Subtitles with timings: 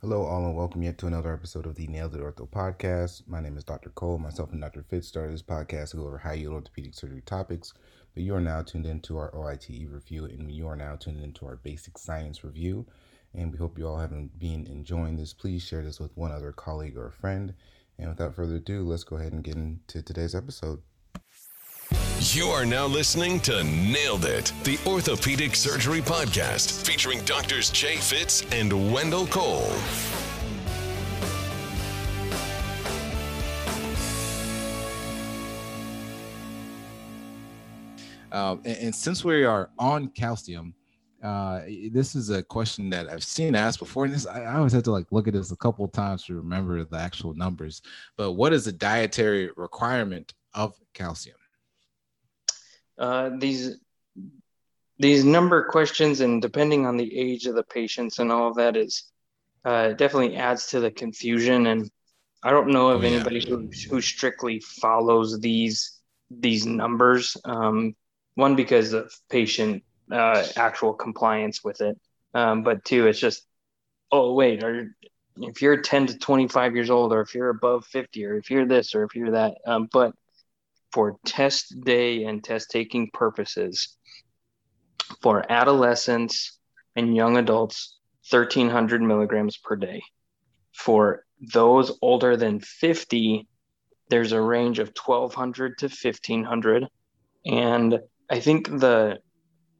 [0.00, 3.22] Hello, all, and welcome yet to another episode of the Nailed It Ortho podcast.
[3.26, 3.90] My name is Dr.
[3.90, 4.16] Cole.
[4.16, 4.84] Myself and Dr.
[4.88, 7.74] Fitz started this podcast to go over high yield orthopedic surgery topics,
[8.14, 11.46] but you are now tuned into our OITE review, and you are now tuned into
[11.46, 12.86] our basic science review.
[13.34, 15.32] And we hope you all have been enjoying this.
[15.32, 17.52] Please share this with one other colleague or friend.
[17.98, 20.80] And without further ado, let's go ahead and get into today's episode.
[22.20, 28.44] You are now listening to Nailed It, the Orthopedic Surgery Podcast, featuring doctors Jay Fitz
[28.50, 29.70] and Wendell Cole.
[38.32, 40.74] Um, and, and, since we are on calcium,
[41.22, 41.60] uh,
[41.92, 44.82] this is a question that I've seen asked before, and this I, I always have
[44.82, 47.80] to like look at this a couple of times to remember the actual numbers.
[48.16, 51.36] But what is the dietary requirement of calcium?
[52.98, 53.78] Uh, these
[54.98, 58.76] these number questions and depending on the age of the patients and all of that
[58.76, 59.04] is
[59.64, 61.90] uh, definitely adds to the confusion and
[62.42, 63.14] i don't know of oh, yeah.
[63.14, 66.00] anybody who, who strictly follows these
[66.30, 67.94] these numbers um,
[68.34, 71.98] one because of patient uh, actual compliance with it
[72.34, 73.44] um, but two it's just
[74.10, 74.94] oh wait are
[75.40, 78.66] if you're 10 to 25 years old or if you're above 50 or if you're
[78.66, 80.12] this or if you're that um, but
[80.92, 83.96] for test day and test taking purposes
[85.22, 86.58] for adolescents
[86.96, 87.98] and young adults
[88.30, 90.02] 1300 milligrams per day.
[90.72, 93.46] For those older than 50
[94.10, 96.86] there's a range of 1200 to 1500
[97.46, 98.00] and
[98.30, 99.18] i think the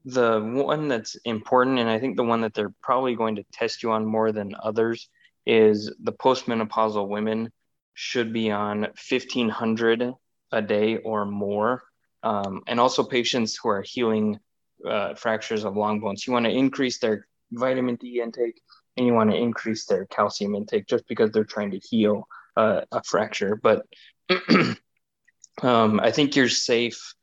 [0.05, 3.83] the one that's important and i think the one that they're probably going to test
[3.83, 5.09] you on more than others
[5.47, 7.51] is the postmenopausal women
[7.95, 10.13] should be on 1500
[10.53, 11.83] a day or more.
[12.23, 14.39] Um, and also patients who are healing
[14.87, 16.27] uh, fractures of long bones.
[16.27, 18.61] You want to increase their vitamin D intake
[18.97, 22.27] and you want to increase their calcium intake just because they're trying to heal
[22.57, 23.57] uh, a fracture.
[23.57, 23.87] But
[25.63, 27.15] um, I think you're safe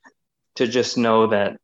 [0.55, 1.59] to just know that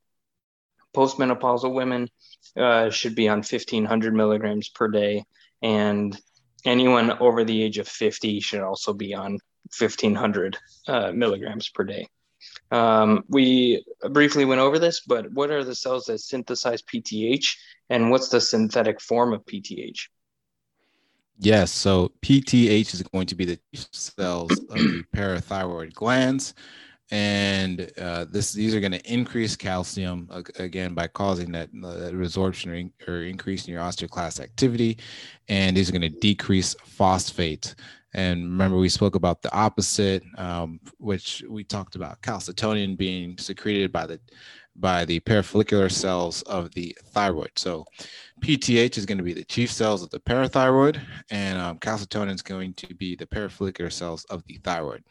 [0.95, 2.09] postmenopausal women
[2.57, 5.23] uh, should be on 1500 milligrams per day
[5.61, 6.19] and
[6.65, 9.39] anyone over the age of 50 should also be on
[9.77, 12.07] 1500 uh, milligrams per day.
[12.71, 17.55] Um, we briefly went over this, but what are the cells that synthesize PTH
[17.89, 20.07] and what's the synthetic form of PTH?
[21.37, 26.53] Yes, so PTH is going to be the cells of the parathyroid glands,
[27.09, 32.13] and uh, this these are going to increase calcium again by causing that, uh, that
[32.13, 34.99] resorption or, or increasing your osteoclast activity,
[35.49, 37.73] and these are going to decrease phosphate.
[38.13, 43.91] And remember, we spoke about the opposite, um, which we talked about calcitonin being secreted
[43.91, 44.19] by the
[44.77, 47.51] by the parafollicular cells of the thyroid.
[47.57, 47.85] So,
[48.41, 52.41] PTH is going to be the chief cells of the parathyroid, and um, calcitonin is
[52.41, 55.03] going to be the parafollicular cells of the thyroid.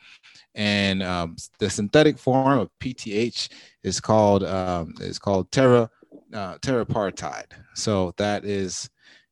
[0.55, 3.49] And um, the synthetic form of PTH
[3.83, 5.89] is called um, is called tera
[6.33, 7.53] uh, teriparatide.
[7.75, 8.91] So that is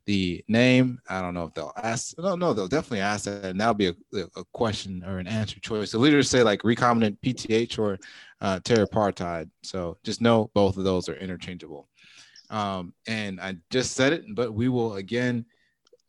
[0.09, 0.99] the name.
[1.07, 2.19] I don't know if they'll ask.
[2.19, 3.95] No, no, they'll definitely ask that, and that'll be a,
[4.37, 5.93] a question or an answer choice.
[5.93, 7.99] The leaders say like recombinant PTH or
[8.41, 9.51] uh, teriparatide.
[9.63, 11.91] So just know both of those are interchangeable.
[12.49, 15.45] Um, and I just said it, but we will again,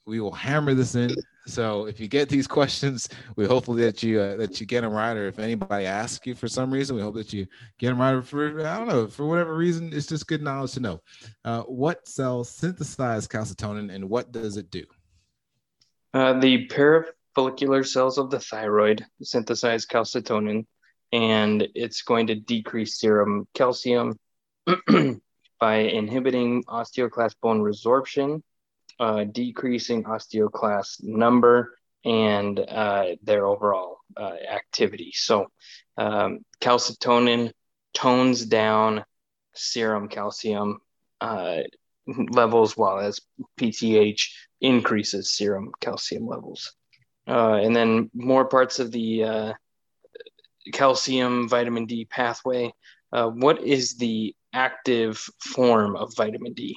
[0.06, 1.14] we will hammer this in
[1.50, 4.94] so if you get these questions, we hopefully that you uh, that you get them
[4.94, 8.00] right, or if anybody asks you for some reason, we hope that you get them
[8.00, 8.24] right.
[8.24, 11.02] For I don't know, for whatever reason, it's just good knowledge to know.
[11.44, 14.86] Uh, what cells synthesize calcitonin, and what does it do?
[16.14, 20.66] Uh, the parafollicular cells of the thyroid synthesize calcitonin,
[21.12, 24.18] and it's going to decrease serum calcium
[25.60, 28.42] by inhibiting osteoclast bone resorption
[29.00, 31.74] uh, decreasing osteoclast number
[32.06, 35.12] and uh, their overall uh, activity.
[35.14, 35.48] So,
[35.98, 37.52] um, calcitonin
[37.94, 39.04] tones down
[39.54, 40.80] serum calcium
[41.22, 41.60] uh,
[42.08, 43.20] levels, while as
[43.60, 44.30] PTH
[44.62, 46.74] increases serum calcium levels.
[47.28, 49.54] Uh, and then more parts of the uh,
[50.74, 52.72] calcium vitamin D pathway.
[53.12, 56.76] what is the active form of vitamin D?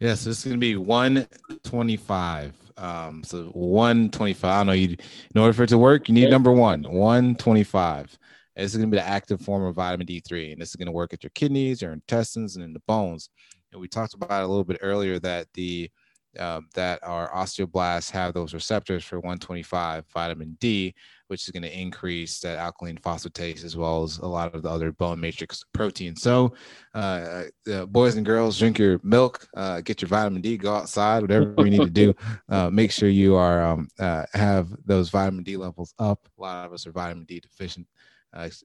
[0.00, 2.54] Yes, this is going to be 125.
[2.78, 4.50] Um, so 125.
[4.50, 4.96] I know you,
[5.34, 8.18] in order for it to work, you need number one, 125.
[8.56, 10.86] This is going to be the active form of vitamin D3, and this is going
[10.86, 13.28] to work at your kidneys, your intestines, and in the bones.
[13.72, 15.90] And we talked about a little bit earlier that the
[16.38, 20.94] uh, that our osteoblasts have those receptors for 125 vitamin D,
[21.30, 24.68] which is going to increase that alkaline phosphatase as well as a lot of the
[24.68, 26.22] other bone matrix proteins.
[26.22, 26.54] So,
[26.92, 31.22] uh, uh, boys and girls, drink your milk, uh, get your vitamin D, go outside,
[31.22, 32.14] whatever we need to do.
[32.48, 36.26] Uh, make sure you are um, uh, have those vitamin D levels up.
[36.36, 37.86] A lot of us are vitamin D deficient,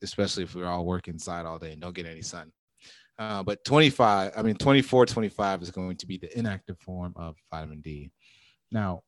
[0.02, 2.52] especially if we're all working inside all day and don't get any sun.
[3.20, 7.36] Uh, but 25, I mean, 24, 25 is going to be the inactive form of
[7.52, 8.10] vitamin D.
[8.72, 9.04] Now,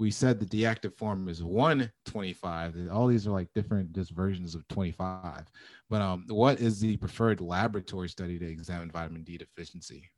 [0.00, 2.88] we said the active form is 125.
[2.90, 5.44] All these are like different just versions of 25.
[5.90, 10.10] But um, what is the preferred laboratory study to examine vitamin D deficiency?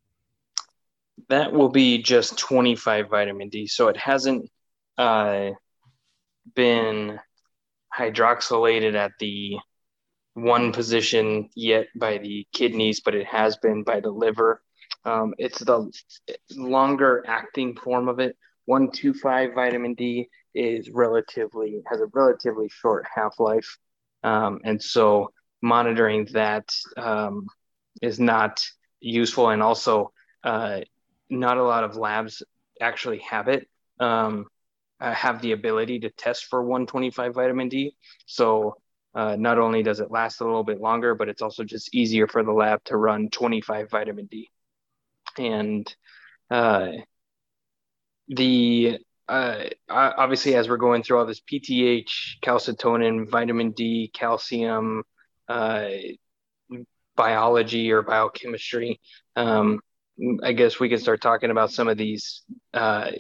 [1.28, 3.66] That will be just 25 vitamin D.
[3.66, 4.48] So it hasn't
[4.98, 5.50] uh,
[6.54, 7.18] been
[7.92, 9.58] hydroxylated at the
[10.34, 14.62] one position yet by the kidneys, but it has been by the liver.
[15.04, 15.90] Um, it's the
[16.54, 18.36] longer acting form of it.
[18.66, 23.78] 125 vitamin D is relatively has a relatively short half life,
[24.22, 27.46] um, and so monitoring that um,
[28.00, 28.64] is not
[29.00, 30.12] useful, and also
[30.44, 30.80] uh,
[31.30, 32.42] not a lot of labs
[32.80, 33.68] actually have it.
[34.00, 34.46] Um,
[35.02, 37.96] uh, have the ability to test for 125 vitamin D.
[38.24, 38.76] So
[39.14, 42.28] uh, not only does it last a little bit longer, but it's also just easier
[42.28, 44.48] for the lab to run 25 vitamin D.
[45.36, 45.92] And
[46.50, 46.92] uh,
[48.28, 48.98] the
[49.28, 55.04] uh, obviously, as we're going through all this PTH, calcitonin, vitamin D, calcium,
[55.48, 55.88] uh,
[57.16, 59.00] biology or biochemistry,
[59.36, 59.80] um,
[60.42, 62.42] I guess we can start talking about some of these
[62.74, 63.12] uh,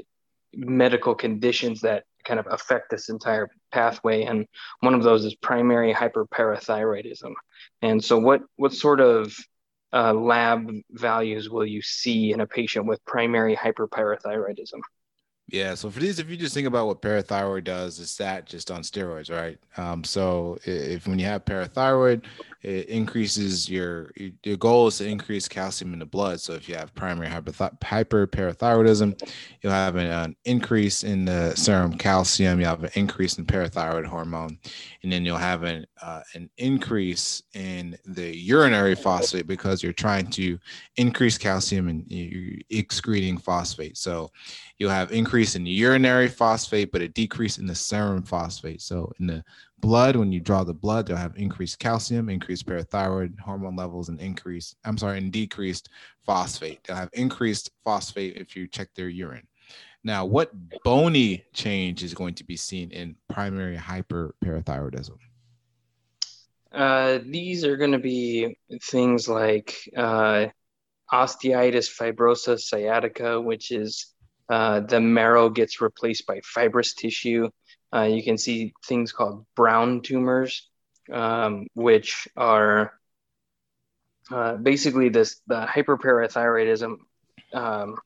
[0.54, 4.46] medical conditions that kind of affect this entire pathway and
[4.80, 7.32] one of those is primary hyperparathyroidism.
[7.80, 9.34] And so what what sort of
[9.92, 14.80] uh, lab values will you see in a patient with primary hyperparathyroidism
[15.48, 15.74] yeah.
[15.74, 18.80] So for these, if you just think about what parathyroid does, it's that just on
[18.82, 19.58] steroids, right?
[19.76, 22.24] Um, so if when you have parathyroid,
[22.62, 24.12] it increases your
[24.44, 26.40] your goal is to increase calcium in the blood.
[26.40, 29.28] So if you have primary hyperparathyroidism,
[29.60, 32.60] you'll have an, an, increase in the serum calcium.
[32.60, 34.58] You'll have an increase in parathyroid hormone,
[35.02, 40.28] and then you'll have an uh, an increase in the urinary phosphate because you're trying
[40.30, 40.56] to
[40.96, 43.96] increase calcium and you're excreting phosphate.
[43.96, 44.30] So
[44.78, 48.82] you'll have increase in urinary phosphate, but a decrease in the serum phosphate.
[48.82, 49.44] So in the
[49.82, 54.18] blood, when you draw the blood, they'll have increased calcium, increased parathyroid hormone levels, and
[54.20, 55.90] increased, I'm sorry, and decreased
[56.24, 56.82] phosphate.
[56.84, 59.46] They'll have increased phosphate if you check their urine.
[60.04, 60.50] Now, what
[60.82, 65.18] bony change is going to be seen in primary hyperparathyroidism?
[66.72, 70.46] Uh, these are going to be things like uh,
[71.12, 74.06] osteitis fibrosa cystica, which is
[74.48, 77.48] uh, the marrow gets replaced by fibrous tissue.
[77.94, 80.68] Uh, you can see things called brown tumors,
[81.12, 82.92] um, which are
[84.30, 86.96] uh, basically this the hyperparathyroidism
[87.52, 87.96] um,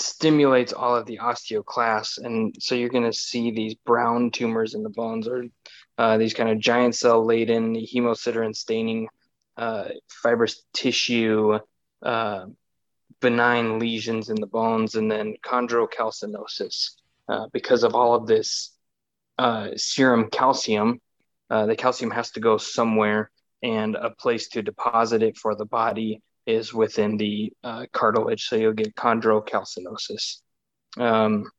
[0.00, 4.82] stimulates all of the osteoclasts, and so you're going to see these brown tumors in
[4.82, 5.44] the bones, or
[5.96, 9.08] uh, these kind of giant cell laden hemosiderin staining
[9.56, 11.58] uh, fibrous tissue.
[12.02, 12.46] Uh,
[13.20, 16.92] benign lesions in the bones and then chondrocalcinosis
[17.28, 18.72] uh, because of all of this
[19.38, 21.00] uh, serum calcium.
[21.50, 23.30] Uh, the calcium has to go somewhere,
[23.62, 28.48] and a place to deposit it for the body is within the uh, cartilage.
[28.48, 30.38] So you'll get chondrocalcinosis.
[30.96, 31.50] Um,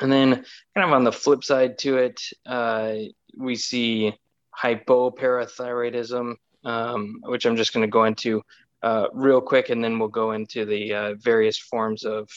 [0.00, 0.34] and then,
[0.74, 2.94] kind of on the flip side to it, uh,
[3.36, 4.14] we see
[4.62, 6.34] hypoparathyroidism,
[6.64, 8.42] um, which I'm just going to go into
[8.82, 12.28] uh, real quick, and then we'll go into the various forms of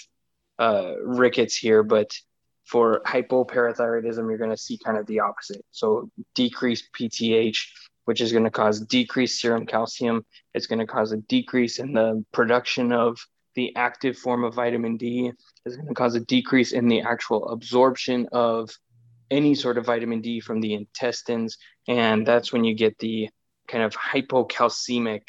[1.04, 1.84] rickets here.
[1.84, 2.12] But
[2.70, 5.66] for hypoparathyroidism, you're going to see kind of the opposite.
[5.72, 7.58] So decreased PTH,
[8.06, 10.24] which is going to cause decreased serum calcium.
[10.54, 13.18] It's going to cause a decrease in the production of
[13.56, 15.32] the active form of vitamin D.
[15.66, 18.70] It's going to cause a decrease in the actual absorption of
[19.32, 21.58] any sort of vitamin D from the intestines.
[21.88, 23.30] And that's when you get the
[23.68, 25.24] kind of hypocalcemic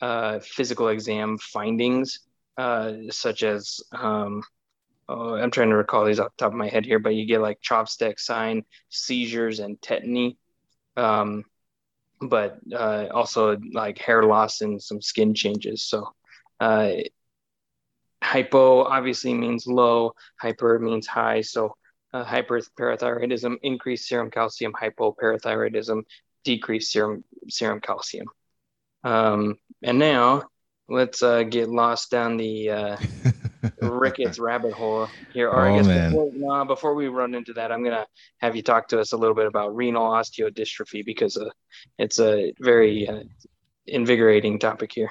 [0.00, 2.20] uh, physical exam findings,
[2.56, 4.42] uh, such as um,
[5.08, 7.26] oh, I'm trying to recall these off the top of my head here, but you
[7.26, 10.36] get like Chvostek sign, seizures, and tetany.
[10.96, 11.44] Um,
[12.20, 15.84] but uh, also like hair loss and some skin changes.
[15.84, 16.12] So,
[16.60, 16.90] uh,
[18.22, 21.42] hypo obviously means low, hyper means high.
[21.42, 21.74] So,
[22.12, 26.02] uh, hyperparathyroidism, increased serum calcium, hypoparathyroidism,
[26.44, 28.26] decreased serum serum calcium.
[29.04, 30.44] Um, and now
[30.88, 32.70] let's uh, get lost down the
[33.80, 35.48] rickets rabbit hole here.
[35.48, 36.10] Or Oh, I guess man.
[36.10, 38.06] before, before we run into that, I'm gonna
[38.38, 41.50] have you talk to us a little bit about renal osteodystrophy because uh,
[41.98, 43.22] it's a very uh,
[43.86, 45.10] invigorating topic here.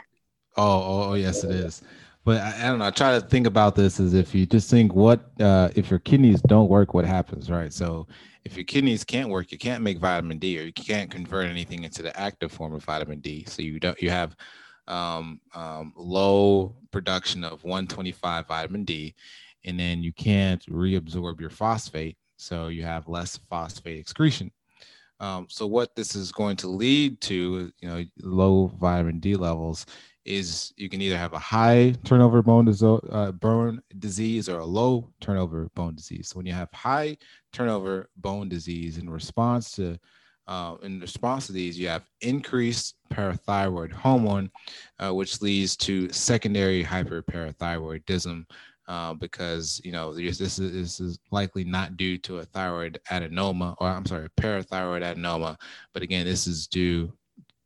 [0.55, 1.83] Oh, oh, oh, yes, it is.
[2.25, 2.85] But I, I don't know.
[2.85, 5.99] I try to think about this as if you just think what uh, if your
[5.99, 7.71] kidneys don't work, what happens, right?
[7.71, 8.07] So
[8.43, 11.83] if your kidneys can't work, you can't make vitamin D, or you can't convert anything
[11.83, 13.45] into the active form of vitamin D.
[13.47, 14.35] So you don't you have
[14.87, 19.13] um, um, low production of 125 vitamin D,
[19.65, 24.51] and then you can't reabsorb your phosphate, so you have less phosphate excretion.
[25.19, 29.85] Um, so what this is going to lead to, you know, low vitamin D levels
[30.25, 34.65] is you can either have a high turnover bone, diso- uh, bone disease or a
[34.65, 36.29] low turnover bone disease.
[36.29, 37.17] So when you have high
[37.53, 39.97] turnover bone disease in response to
[40.47, 44.49] uh, in response to these, you have increased parathyroid hormone,
[44.99, 48.45] uh, which leads to secondary hyperparathyroidism,
[48.87, 53.75] uh, because you know this is, this is likely not due to a thyroid adenoma,
[53.79, 55.57] or I'm sorry, parathyroid adenoma,
[55.93, 57.11] but again, this is due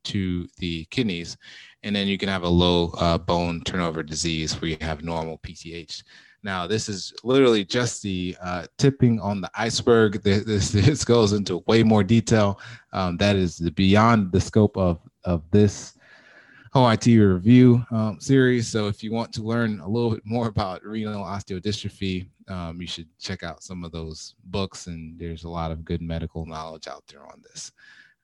[0.04, 1.38] to the kidneys,
[1.84, 5.38] and then you can have a low uh, bone turnover disease where you have normal
[5.40, 6.02] PTH.
[6.44, 10.24] Now, this is literally just the uh, tipping on the iceberg.
[10.24, 12.60] This, this, this goes into way more detail.
[12.94, 15.94] Um, that is beyond the scope of of this
[16.74, 18.68] OITE review um, series.
[18.68, 22.88] So, if you want to learn a little bit more about renal osteodystrophy, um, you
[22.88, 24.88] should check out some of those books.
[24.88, 27.72] And there's a lot of good medical knowledge out there on this.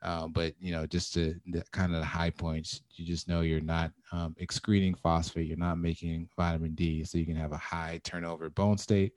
[0.03, 3.41] Uh, but you know, just to the, kind of the high points, you just know
[3.41, 7.57] you're not um, excreting phosphate, you're not making vitamin D, so you can have a
[7.57, 9.13] high turnover bone state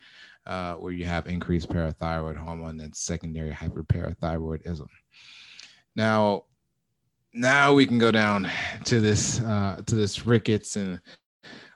[0.47, 4.89] uh, where you have increased parathyroid hormone and secondary hyperparathyroidism.
[5.97, 6.45] Now,
[7.35, 8.51] now we can go down
[8.85, 11.01] to this uh, to this rickets and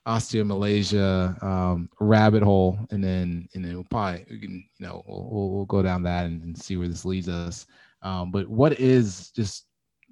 [0.07, 5.51] osteomalacia um, rabbit hole, and then and then we'll probably we can you know we'll,
[5.51, 7.67] we'll, go down that and, and see where this leads us.
[8.05, 9.67] Um, but what is just,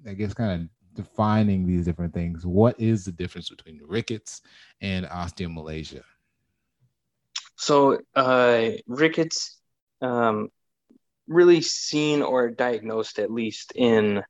[0.08, 2.44] I guess, kind of defining these different things?
[2.46, 4.40] What is the difference between rickets
[4.80, 6.02] and osteomalacia?
[7.56, 9.60] So, uh, rickets,
[10.00, 10.48] um,
[11.28, 14.22] really seen or diagnosed at least in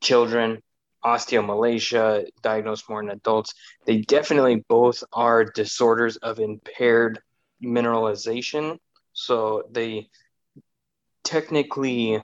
[0.00, 0.60] children,
[1.04, 3.54] osteomalacia, diagnosed more in adults.
[3.86, 7.20] They definitely both are disorders of impaired
[7.62, 8.78] mineralization.
[9.12, 10.10] So, they
[11.24, 12.20] technically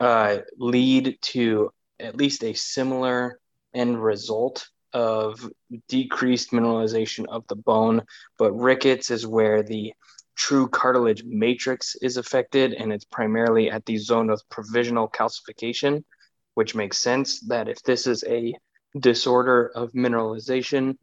[0.00, 3.38] uh, lead to at least a similar
[3.74, 5.50] end result of
[5.88, 8.02] decreased mineralization of the bone.
[8.38, 9.92] But rickets is where the
[10.36, 16.04] true cartilage matrix is affected, and it's primarily at the zone of provisional calcification,
[16.54, 18.54] which makes sense that if this is a
[18.98, 20.96] disorder of mineralization,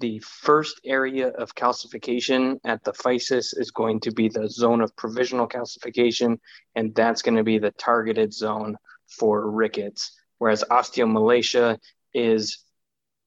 [0.00, 4.96] the first area of calcification at the physis is going to be the zone of
[4.96, 6.38] provisional calcification,
[6.74, 8.76] and that's going to be the targeted zone
[9.08, 10.12] for rickets.
[10.38, 11.78] Whereas osteomalacia
[12.14, 12.64] is,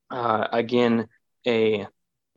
[0.10, 1.08] uh, again,
[1.48, 1.88] a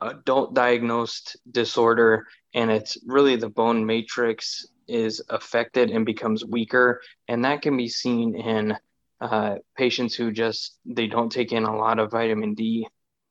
[0.02, 7.44] adult diagnosed disorder, and it's really the bone matrix is affected and becomes weaker, and
[7.44, 8.76] that can be seen in
[9.20, 12.86] uh, patients who just they don't take in a lot of vitamin D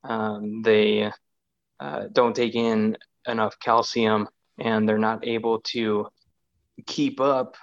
[0.08, 1.12] um, they
[1.80, 2.98] uh, don't take in
[3.28, 4.28] enough calcium
[4.60, 6.08] and they're not able to
[6.86, 7.56] keep up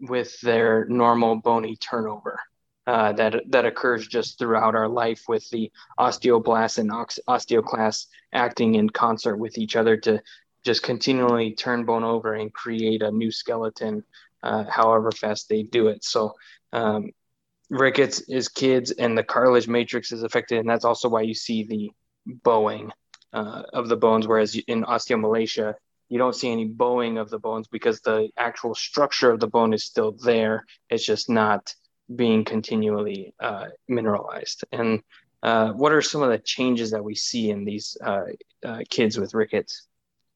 [0.00, 2.38] with their normal bony turnover
[2.86, 8.76] uh, that that occurs just throughout our life with the osteoblasts and ox- osteoclasts acting
[8.76, 10.20] in concert with each other to
[10.64, 14.02] just continually turn bone over and create a new skeleton
[14.42, 16.04] uh, however fast they do it.
[16.04, 16.34] So
[16.72, 17.10] um,
[17.70, 21.64] rickets is kids and the cartilage matrix is affected and that's also why you see
[21.64, 21.90] the
[22.26, 22.90] bowing
[23.32, 25.74] uh, of the bones whereas in osteomalacia
[26.08, 29.72] you don't see any bowing of the bones because the actual structure of the bone
[29.74, 30.64] is still there.
[30.88, 31.74] It's just not
[32.14, 34.64] being continually uh, mineralized.
[34.72, 35.02] And
[35.42, 38.24] uh, what are some of the changes that we see in these uh,
[38.64, 39.86] uh, kids with rickets?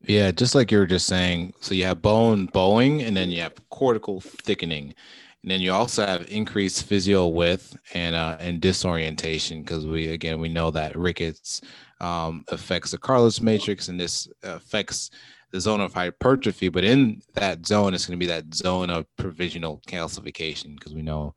[0.02, 1.54] Yeah, just like you were just saying.
[1.60, 4.94] So you have bone bowing, and then you have cortical thickening,
[5.42, 10.40] and then you also have increased physeal width and uh, and disorientation because we again
[10.40, 11.60] we know that rickets
[12.00, 15.10] um, affects the cartilage matrix, and this affects
[15.50, 16.68] the zone of hypertrophy.
[16.68, 21.02] But in that zone, it's going to be that zone of provisional calcification because we
[21.02, 21.34] know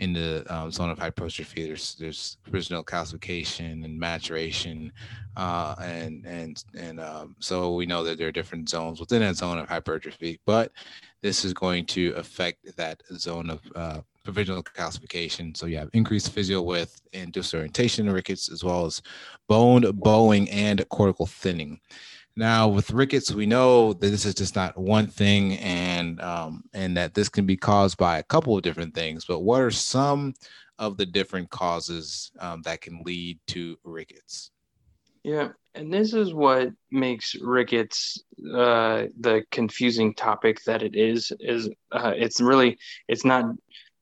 [0.00, 4.92] in the um, zone of hypertrophy, there's there's provisional calcification and maturation,
[5.36, 9.36] uh, and and and um, so we know that there are different zones within that
[9.36, 10.40] zone of hypertrophy.
[10.46, 10.70] But
[11.20, 15.56] this is going to affect that zone of uh, provisional calcification.
[15.56, 19.02] So you have increased physeal width and disorientation rickets, as well as
[19.48, 21.80] bone bowing and cortical thinning.
[22.38, 26.96] Now, with rickets, we know that this is just not one thing, and um, and
[26.96, 29.24] that this can be caused by a couple of different things.
[29.24, 30.34] But what are some
[30.78, 34.52] of the different causes um, that can lead to rickets?
[35.24, 38.22] Yeah, and this is what makes rickets
[38.54, 41.32] uh, the confusing topic that it is.
[41.40, 42.78] Is uh, it's really
[43.08, 43.46] it's not.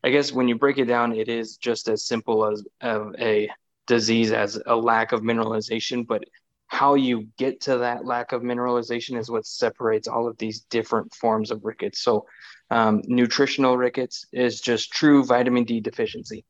[0.05, 3.49] I guess when you break it down, it is just as simple as uh, a
[3.87, 6.23] disease as a lack of mineralization, but
[6.68, 11.14] how you get to that lack of mineralization is what separates all of these different
[11.14, 12.02] forms of rickets.
[12.02, 12.26] So,
[12.70, 16.44] um, nutritional rickets is just true vitamin D deficiency.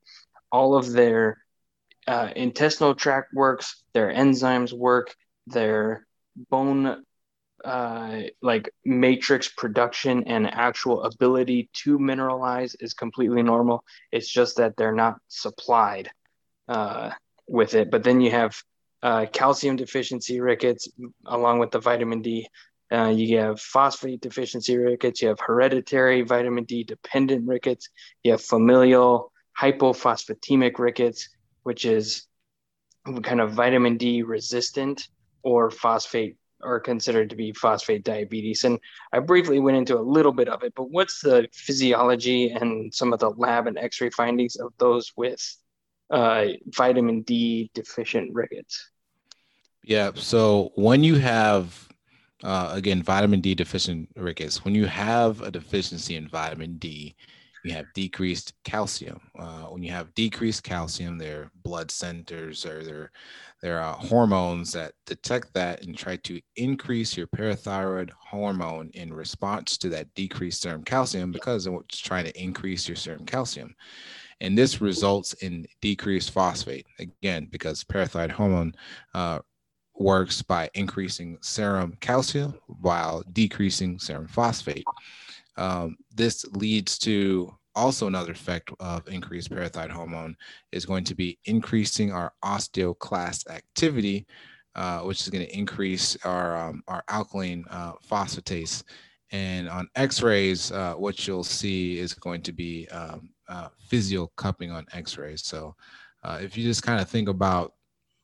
[0.51, 1.39] All of their
[2.07, 5.15] uh, intestinal tract works, their enzymes work,
[5.47, 6.07] their
[6.51, 7.05] bone
[7.65, 13.83] uh, like matrix production and actual ability to mineralize is completely normal.
[14.13, 16.11] It's just that they're not supplied
[16.69, 17.11] uh,
[17.49, 17.91] with it.
[17.91, 18.63] But then you have
[19.07, 20.89] uh, calcium deficiency rickets
[21.27, 22.49] along with the vitamin D.
[22.91, 25.23] Uh, you have phosphate deficiency rickets.
[25.23, 27.89] You have hereditary vitamin D dependent rickets.
[28.25, 31.29] You have familial hypophosphatemic rickets,
[31.63, 32.27] which is
[33.23, 35.07] kind of vitamin D resistant
[35.45, 38.65] or phosphate are considered to be phosphate diabetes.
[38.65, 38.81] And
[39.13, 43.13] I briefly went into a little bit of it, but what's the physiology and some
[43.13, 45.41] of the lab and x ray findings of those with
[46.11, 48.91] uh, vitamin D deficient rickets?
[49.87, 50.11] Yeah.
[50.17, 51.89] So when you have,
[52.43, 57.15] uh, again, vitamin D deficient rickets, when you have a deficiency in vitamin D,
[57.65, 59.21] you have decreased calcium.
[59.39, 63.13] Uh, when you have decreased calcium, their blood centers or their
[63.63, 69.79] there are hormones that detect that and try to increase your parathyroid hormone in response
[69.79, 73.75] to that decreased serum calcium because it's trying to increase your serum calcium.
[74.41, 78.75] And this results in decreased phosphate, again, because parathyroid hormone
[79.15, 79.39] uh,
[79.99, 84.85] works by increasing serum calcium while decreasing serum phosphate.
[85.57, 90.37] Um, this leads to also another effect of increased parathyroid hormone
[90.73, 94.27] is going to be increasing our osteoclast activity,
[94.75, 98.83] uh, which is going to increase our um, our alkaline uh, phosphatase.
[99.33, 103.69] And on X-rays, uh, what you'll see is going to be um, uh,
[104.37, 105.75] cupping on x-rays so
[106.25, 107.75] uh, if you just kind of think about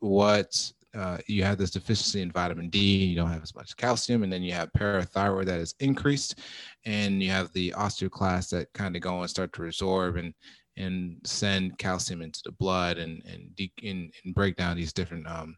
[0.00, 4.22] what uh, you have this deficiency in vitamin D, you don't have as much calcium,
[4.22, 6.38] and then you have parathyroid that is increased,
[6.84, 10.34] and you have the osteoclasts that kind of go and start to resorb and
[10.78, 15.26] and send calcium into the blood and and, de- and, and break down these different
[15.26, 15.56] um,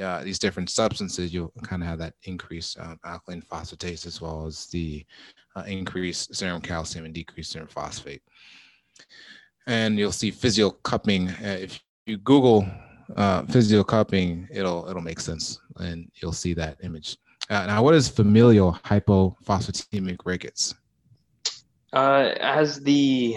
[0.00, 1.32] uh, these different substances.
[1.32, 5.04] You'll kind of have that increased um, alkaline phosphatase as well as the
[5.56, 8.22] uh, increased serum calcium and decreased serum phosphate
[9.66, 11.28] and you'll see physeal cupping.
[11.30, 12.66] Uh, if you Google
[13.14, 17.16] uh, physeal cupping, it'll it'll make sense, and you'll see that image.
[17.48, 20.74] Uh, now, what is familial hypophosphatemic rickets?
[21.92, 23.36] Uh, as the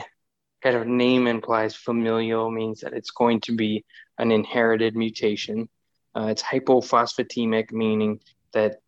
[0.62, 3.86] kind of name implies, familial means that it's going to be
[4.18, 5.70] an inherited mutation.
[6.16, 8.20] Uh, it's hypophosphatemic, meaning
[8.54, 8.82] that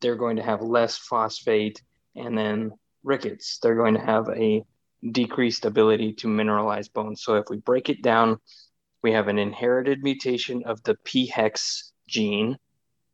[0.00, 1.82] they're going to have less phosphate,
[2.16, 4.64] and then rickets, they're going to have a
[5.12, 7.22] decreased ability to mineralize bones.
[7.22, 8.38] So if we break it down,
[9.04, 12.56] we have an inherited mutation of the PHEX gene,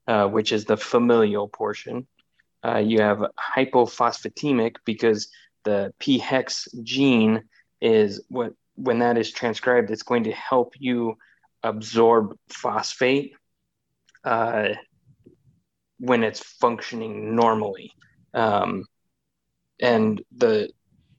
[0.07, 2.07] uh, which is the familial portion.
[2.64, 3.18] Uh, you have
[3.57, 5.29] hypophosphatemic because
[5.64, 7.42] the PHEX gene
[7.81, 11.16] is what when that is transcribed, it's going to help you
[11.64, 13.33] absorb phosphate
[14.22, 14.68] uh,
[15.98, 17.90] when it's functioning normally.
[18.33, 18.85] Um,
[19.81, 20.70] and the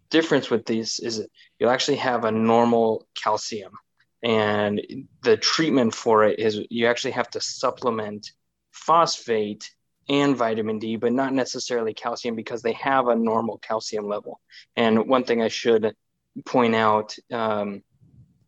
[0.10, 1.28] difference with these is
[1.60, 3.74] you'll actually have a normal calcium
[4.24, 4.82] and
[5.24, 8.32] the treatment for it is you actually have to supplement
[8.72, 9.72] phosphate
[10.10, 14.40] and vitamin D, but not necessarily calcium because they have a normal calcium level.
[14.76, 15.96] And one thing I should
[16.46, 17.84] point out um,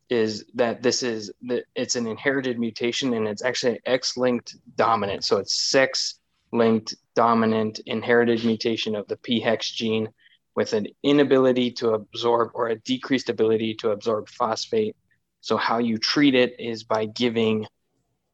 [0.10, 1.32] is that this is
[1.76, 5.24] it's an inherited mutation and it's actually X-linked dominant.
[5.24, 10.10] So it's sex-linked dominant inherited mutation of the PHEX gene
[10.56, 14.96] with an inability to absorb or a decreased ability to absorb phosphate.
[15.44, 17.68] So, how you treat it is by giving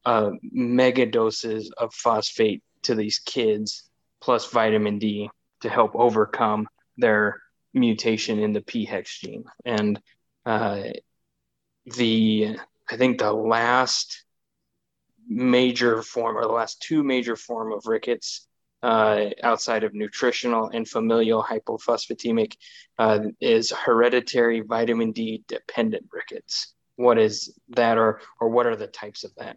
[0.04, 5.28] uh, mega doses of phosphate to these kids plus vitamin D
[5.62, 6.68] to help overcome
[6.98, 7.42] their
[7.74, 9.42] mutation in the PHEX gene.
[9.64, 10.00] And
[10.46, 10.84] uh,
[11.84, 12.56] the,
[12.88, 14.24] I think the last
[15.26, 18.46] major form or the last two major form of rickets
[18.84, 22.54] uh, outside of nutritional and familial hypophosphatemic
[22.98, 26.72] uh, is hereditary vitamin D dependent rickets.
[27.00, 29.56] What is that, or or what are the types of that?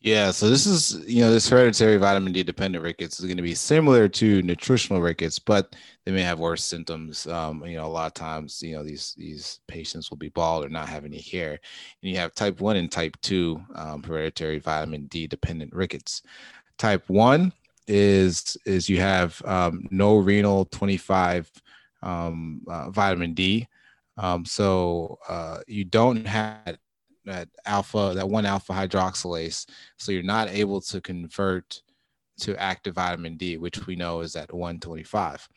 [0.00, 3.42] Yeah, so this is you know this hereditary vitamin D dependent rickets is going to
[3.42, 7.26] be similar to nutritional rickets, but they may have worse symptoms.
[7.26, 10.64] Um, you know, a lot of times you know these these patients will be bald
[10.64, 14.58] or not have any hair, and you have type one and type two um, hereditary
[14.58, 16.22] vitamin D dependent rickets.
[16.78, 17.52] Type one
[17.88, 21.50] is is you have um, no renal twenty five
[22.02, 23.66] um, uh, vitamin D,
[24.16, 26.78] um, so uh, you don't have
[27.24, 29.66] that alpha, that one alpha hydroxylase.
[29.98, 31.82] So you're not able to convert
[32.40, 35.48] to active vitamin D, which we know is at 125.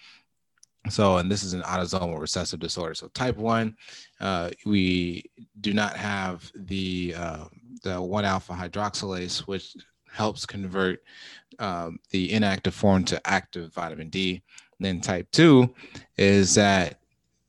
[0.89, 2.93] So, and this is an autosomal recessive disorder.
[2.93, 3.75] So, type one,
[4.21, 7.45] uh, we do not have the uh,
[7.83, 9.75] the one alpha hydroxylase, which
[10.11, 11.03] helps convert
[11.59, 14.41] um, the inactive form to active vitamin D.
[14.79, 15.75] And then type two
[16.17, 16.98] is that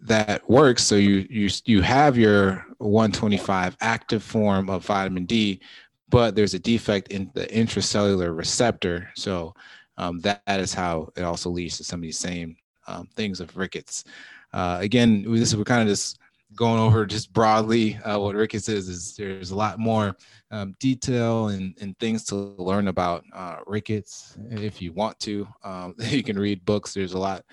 [0.02, 0.82] that works.
[0.82, 5.60] So you you you have your 125 active form of vitamin D,
[6.08, 9.10] but there's a defect in the intracellular receptor.
[9.14, 9.54] So
[9.98, 13.40] um, that, that is how it also leads to some of these same um, things
[13.40, 14.04] of rickets.
[14.52, 16.18] Uh, again, this we're kind of just
[16.56, 18.88] going over just broadly uh, what rickets is.
[18.88, 20.16] Is there's a lot more
[20.50, 25.46] um, detail and, and things to learn about uh, rickets if you want to.
[25.62, 26.94] Um, you can read books.
[26.94, 27.44] There's a lot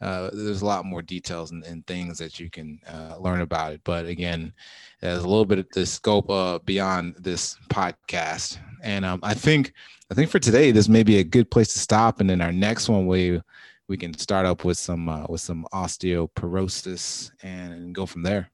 [0.00, 3.72] uh, there's a lot more details and, and things that you can uh, learn about
[3.72, 3.80] it.
[3.84, 4.52] But again,
[5.00, 8.58] there's a little bit of the scope uh, beyond this podcast.
[8.82, 9.72] And um, I think
[10.10, 12.20] I think for today, this may be a good place to stop.
[12.20, 13.40] And then our next one, we
[13.88, 18.50] we can start up with some uh, with some osteoporosis and go from there.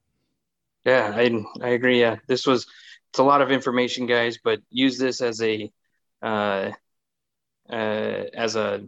[0.85, 1.99] Yeah, I I agree.
[1.99, 2.65] Yeah, this was
[3.09, 5.71] it's a lot of information, guys, but use this as a
[6.21, 6.71] uh,
[7.69, 8.83] uh, as a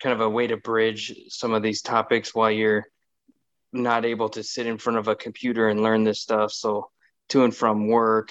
[0.00, 2.86] kind of a way to bridge some of these topics while you're
[3.72, 6.52] not able to sit in front of a computer and learn this stuff.
[6.52, 6.90] So
[7.30, 8.30] to and from work,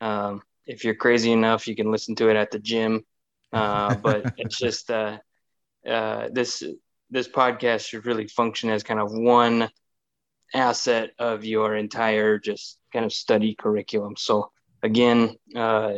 [0.00, 3.04] um, if you're crazy enough, you can listen to it at the gym.
[3.52, 5.18] Uh, but it's just uh,
[5.88, 6.62] uh, this
[7.10, 9.70] this podcast should really function as kind of one
[10.54, 14.14] asset of your entire just kind of study curriculum.
[14.16, 14.50] So
[14.82, 15.94] again, uh,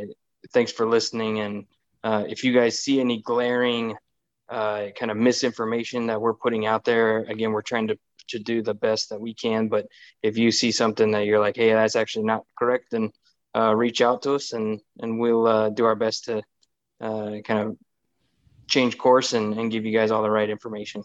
[0.53, 1.41] thanks for listening.
[1.41, 1.67] And
[2.03, 3.97] uh, if you guys see any glaring
[4.49, 7.19] uh, kind of misinformation that we're putting out there.
[7.25, 9.69] Again, we're trying to to do the best that we can.
[9.69, 9.87] But
[10.23, 13.13] if you see something that you're like, hey, that's actually not correct, then
[13.57, 16.43] uh, reach out to us and and we'll uh, do our best to
[17.01, 17.77] uh, kind of
[18.69, 21.03] change course and, and give you guys all the right information.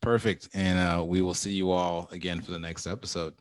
[0.00, 0.48] Perfect.
[0.54, 3.34] And uh, we will see you all again for the next episode.